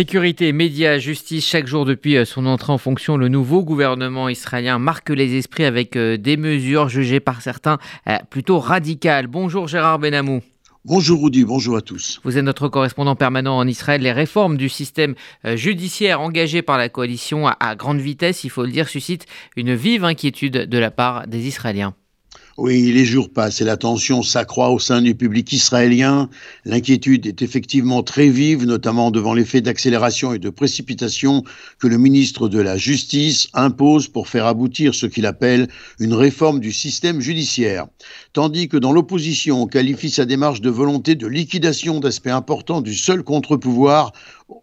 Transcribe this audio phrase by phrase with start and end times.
[0.00, 4.78] Sécurité, médias, justice, chaque jour depuis euh, son entrée en fonction, le nouveau gouvernement israélien
[4.78, 7.76] marque les esprits avec euh, des mesures jugées par certains
[8.08, 9.26] euh, plutôt radicales.
[9.26, 10.40] Bonjour Gérard Benamou.
[10.86, 12.18] Bonjour Rudy, bonjour à tous.
[12.24, 14.00] Vous êtes notre correspondant permanent en Israël.
[14.00, 18.72] Les réformes du système judiciaire engagées par la coalition à grande vitesse, il faut le
[18.72, 21.94] dire, suscitent une vive inquiétude de la part des Israéliens.
[22.62, 26.28] Oui, les jours passent et la tension s'accroît au sein du public israélien.
[26.66, 31.42] L'inquiétude est effectivement très vive, notamment devant l'effet d'accélération et de précipitation
[31.78, 35.68] que le ministre de la Justice impose pour faire aboutir ce qu'il appelle
[36.00, 37.86] une réforme du système judiciaire.
[38.34, 42.94] Tandis que dans l'opposition, on qualifie sa démarche de volonté de liquidation d'aspects importants du
[42.94, 44.12] seul contre-pouvoir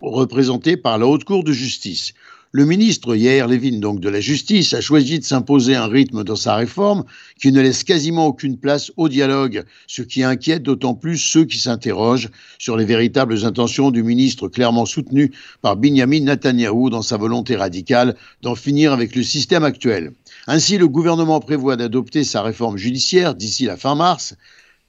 [0.02, 2.14] représenté par la Haute Cour de justice.
[2.54, 6.38] Le ministre Yair Levin, donc de la Justice, a choisi de s'imposer un rythme dans
[6.38, 7.04] sa réforme
[7.42, 11.60] qui ne laisse quasiment aucune place au dialogue, ce qui inquiète d'autant plus ceux qui
[11.60, 17.58] s'interrogent sur les véritables intentions du ministre clairement soutenu par Benjamin Netanyahou dans sa volonté
[17.58, 20.14] radicale d'en finir avec le système actuel.
[20.48, 24.36] Ainsi, le gouvernement prévoit d'adopter sa réforme judiciaire d'ici la fin mars,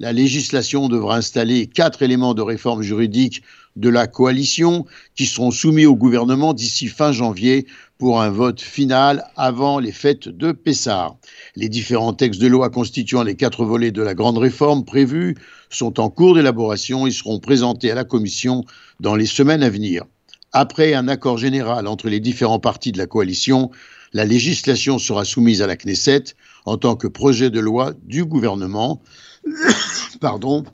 [0.01, 3.43] la législation devra installer quatre éléments de réforme juridique
[3.77, 7.67] de la coalition qui seront soumis au gouvernement d'ici fin janvier
[7.99, 11.17] pour un vote final avant les fêtes de Pessard.
[11.57, 15.37] Les différents textes de loi constituant les quatre volets de la grande réforme prévue
[15.69, 18.65] sont en cours d'élaboration et seront présentés à la Commission
[19.01, 20.05] dans les semaines à venir.
[20.53, 23.71] Après un accord général entre les différents partis de la coalition,
[24.13, 26.25] la législation sera soumise à la Knesset
[26.65, 29.03] en tant que projet de loi du gouvernement.
[30.21, 30.65] Pardon.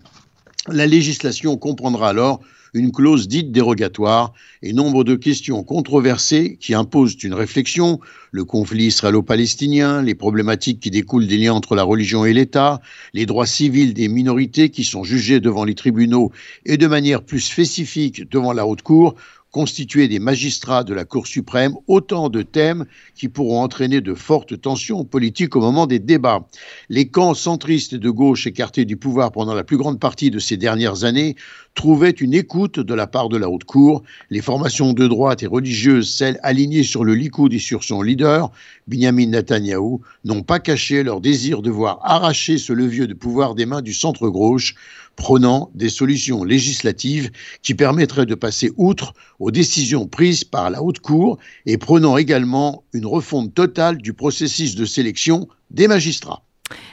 [0.68, 2.40] La législation comprendra alors
[2.74, 8.00] une clause dite dérogatoire et nombre de questions controversées qui imposent une réflexion,
[8.32, 12.80] le conflit israélo-palestinien, les problématiques qui découlent des liens entre la religion et l'État,
[13.12, 16.32] les droits civils des minorités qui sont jugés devant les tribunaux
[16.66, 19.14] et de manière plus spécifique devant la haute cour
[19.54, 24.60] constituer des magistrats de la Cour suprême, autant de thèmes qui pourront entraîner de fortes
[24.60, 26.48] tensions politiques au moment des débats.
[26.88, 30.56] Les camps centristes de gauche écartés du pouvoir pendant la plus grande partie de ces
[30.56, 31.36] dernières années
[31.76, 34.02] trouvaient une écoute de la part de la haute cour.
[34.28, 38.50] Les formations de droite et religieuses, celles alignées sur le Likoud et sur son leader,
[38.88, 43.66] Benjamin Netanyahou, n'ont pas caché leur désir de voir arracher ce levier de pouvoir des
[43.66, 44.74] mains du centre-gauche,
[45.16, 47.30] prônant des solutions législatives
[47.62, 52.84] qui permettraient de passer outre aux décisions prises par la Haute Cour et prenant également
[52.92, 56.42] une refonte totale du processus de sélection des magistrats.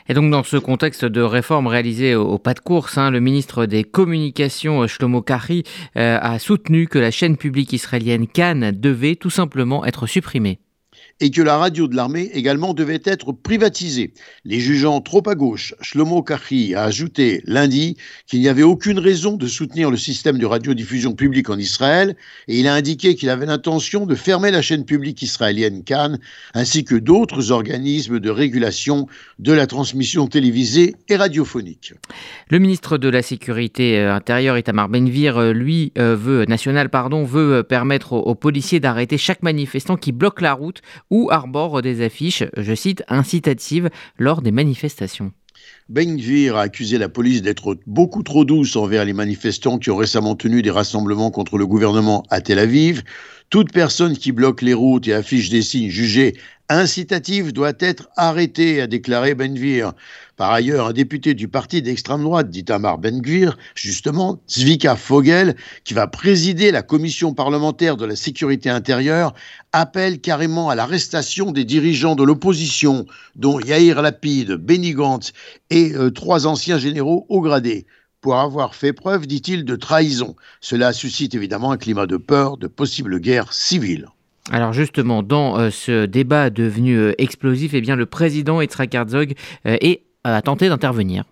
[0.09, 3.65] Et donc dans ce contexte de réforme réalisée au, pas de course, hein, le ministre
[3.65, 5.63] des Communications Shlomo Kari
[5.95, 10.59] euh, a soutenu que la chaîne publique israélienne Cannes devait tout simplement être supprimée
[11.19, 14.13] et que la radio de l'armée également devait être privatisée.
[14.45, 19.37] Les jugeant trop à gauche, Shlomo Kachi a ajouté lundi qu'il n'y avait aucune raison
[19.37, 22.15] de soutenir le système de radiodiffusion publique en Israël
[22.47, 26.19] et il a indiqué qu'il avait l'intention de fermer la chaîne publique israélienne Cannes
[26.53, 29.07] ainsi que d'autres organismes de régulation
[29.39, 31.93] de la transmission télévisée et radiophonique.
[32.49, 37.23] Le ministre de la Sécurité euh, intérieure, Itamar Benvir, euh, lui, euh, veut, national, pardon,
[37.23, 42.43] veut permettre aux policiers d'arrêter chaque manifestant qui bloque la route ou arbore des affiches,
[42.57, 45.31] je cite, incitatives lors des manifestations.
[45.89, 49.97] Ben Gvir a accusé la police d'être beaucoup trop douce envers les manifestants qui ont
[49.97, 53.03] récemment tenu des rassemblements contre le gouvernement à Tel Aviv.
[53.51, 56.37] Toute personne qui bloque les routes et affiche des signes jugés
[56.69, 59.91] incitatifs doit être arrêtée, a déclaré Benvir.
[60.37, 65.93] Par ailleurs, un député du parti d'extrême droite, dit Amar Benvir, justement, Zvika Fogel, qui
[65.93, 69.33] va présider la commission parlementaire de la sécurité intérieure,
[69.73, 75.33] appelle carrément à l'arrestation des dirigeants de l'opposition, dont Yair Lapid, Benny Gantz
[75.69, 77.85] et euh, trois anciens généraux haut gradés
[78.21, 80.35] pour avoir fait preuve, dit-il, de trahison.
[80.61, 84.07] Cela suscite évidemment un climat de peur, de possible guerre civile.
[84.51, 89.33] Alors justement, dans euh, ce débat devenu euh, explosif, eh bien, le président Yitzhak Herzog
[89.65, 89.77] euh,
[90.23, 91.25] a tenté d'intervenir.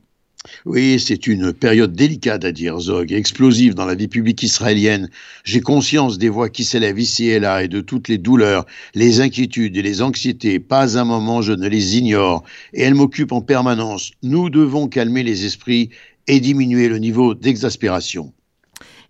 [0.65, 5.09] Oui, c'est une période délicate à dire, Zog, explosive dans la vie publique israélienne.
[5.43, 8.65] J'ai conscience des voix qui s'élèvent ici et là et de toutes les douleurs,
[8.95, 10.59] les inquiétudes et les anxiétés.
[10.59, 12.43] Pas un moment je ne les ignore
[12.73, 14.11] et elles m'occupent en permanence.
[14.23, 15.89] Nous devons calmer les esprits
[16.29, 18.31] et diminuer le niveau d'exaspération.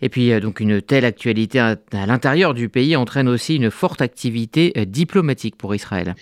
[0.02, 4.02] Et puis, euh, donc, une telle actualité à, l'intérieur du pays entraîne aussi une forte
[4.02, 6.16] activité euh, diplomatique pour Israël.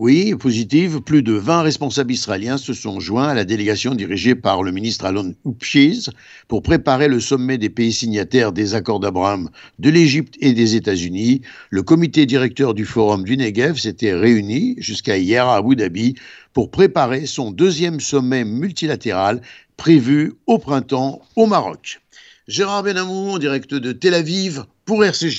[0.00, 1.00] Oui, positive.
[1.00, 5.06] Plus de 20 responsables israéliens se sont joints à la délégation dirigée par le ministre
[5.06, 6.10] Alon Upshiz
[6.46, 9.50] pour préparer le sommet des pays signataires des accords d'Abraham
[9.80, 11.42] de l'Égypte et des États-Unis.
[11.70, 16.14] Le comité directeur du Forum du Negev s'était réuni jusqu'à hier à Abu Dhabi
[16.52, 19.42] pour préparer son deuxième sommet multilatéral
[19.76, 22.00] prévu au printemps au Maroc.
[22.46, 25.36] Gérard Benamou, direct de Tel Aviv pour RCJ.